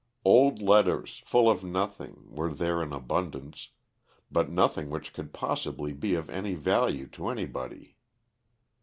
Old 0.25 0.63
letters, 0.63 1.21
full 1.27 1.47
of 1.47 1.63
nothing, 1.63 2.23
were 2.27 2.51
there 2.51 2.81
in 2.81 2.91
abundance, 2.91 3.69
but 4.31 4.49
nothing 4.49 4.89
which 4.89 5.13
could 5.13 5.31
possibly 5.31 5.93
be 5.93 6.15
of 6.15 6.27
any 6.31 6.55
value 6.55 7.05
to 7.09 7.27
anybody. 7.27 7.95